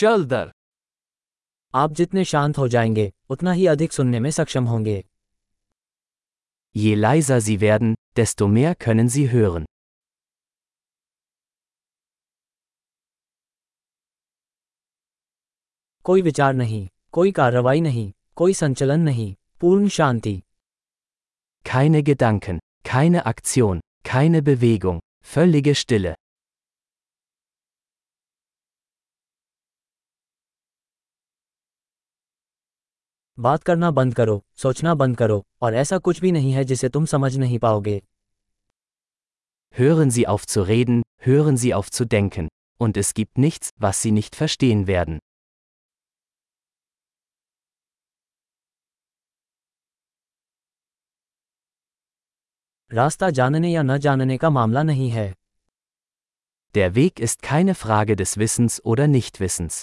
[0.00, 0.51] चल दर
[1.73, 5.03] आप जितने शांत हो जाएंगे उतना ही अधिक सुनने में सक्षम होंगे
[6.75, 9.65] Je leiser Sie werden, desto mehr können Sie hören.
[16.05, 20.41] कोई विचार नहीं कोई कार्रवाई नहीं कोई संचलन नहीं पूर्ण शांति
[21.65, 24.99] Keine Gedanken, keine Aktion, keine Bewegung,
[25.33, 26.13] völlige Stille.
[33.38, 37.06] बात करना बंद करो सोचना बंद करो और ऐसा कुछ भी नहीं है जिसे तुम
[37.06, 38.00] समझ नहीं पाओगे
[39.74, 42.46] Hören Sie auf zu reden, hören Sie auf zu denken.
[42.80, 45.18] Und es gibt nichts, was Sie nicht verstehen werden.
[52.90, 55.32] रास्ता जानने या न जानने का मामला नहीं है
[56.74, 59.82] Der Weg ist keine Frage des Wissens oder Nichtwissens.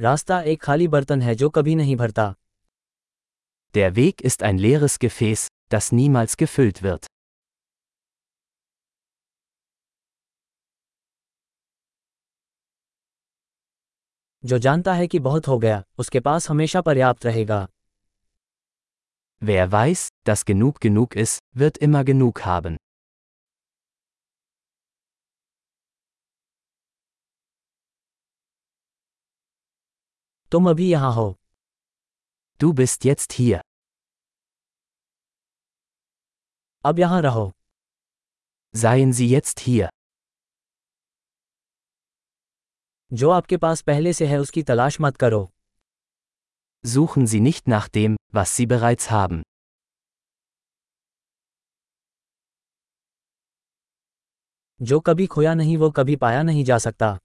[0.00, 2.34] रास्ता एक खाली बर्तन है जो कभी नहीं भरता
[3.74, 7.06] Der Weg ist ein leeres Gefäß, das niemals gefüllt wird.
[14.44, 17.66] जो जानता है कि बहुत हो गया उसके पास हमेशा पर्याप्त रहेगा
[19.42, 22.76] Wer weiß, dass genug genug ist, wird immer genug haben.
[30.51, 31.33] तुम अभी यहाँ हो
[32.59, 33.59] Du bist jetzt hier.
[36.85, 37.51] अब यहाँ रहो
[38.73, 39.89] Seien Sie jetzt hier.
[43.11, 45.41] जो आपके पास पहले से है उसकी तलाश मत करो
[46.83, 49.43] Suchen Sie nicht nach dem, was Sie bereits haben.
[54.79, 57.17] जो कभी खोया नहीं वो कभी पाया नहीं जा सकता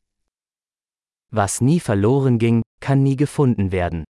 [1.32, 4.03] Was nie verloren ging, kann nie gefunden werden.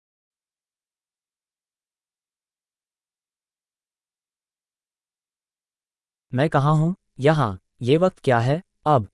[6.32, 9.08] मैं कहाँ हूँ यहाँ ये वक्त क्या है अब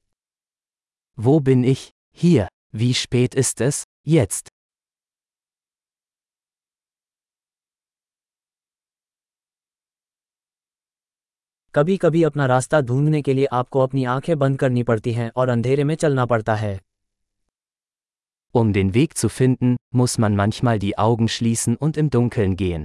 [1.17, 1.81] Wo bin ich?
[2.17, 2.47] Hier.
[2.71, 3.83] Wie spät ist es?
[4.07, 4.49] Jetzt.
[11.75, 15.49] कभी कभी अपना रास्ता ढूँढने के लिए आपको अपनी आँखें बंद करनी पड़ती हैं और
[15.49, 16.79] अंधेरे में चलना पड़ता है
[18.52, 22.84] Um den Weg zu finden, muss man manchmal die Augen schließen und im Dunkeln gehen.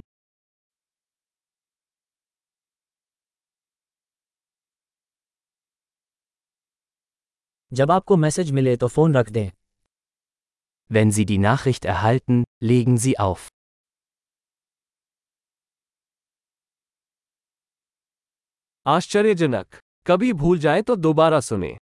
[7.72, 9.50] जब आपको मैसेज मिले तो फोन रख दें
[10.90, 13.48] Wenn Sie die Nachricht erhalten, legen Sie auf.
[18.86, 19.76] आश्चर्यजनक
[20.06, 21.76] कभी भूल जाए तो दोबारा सुने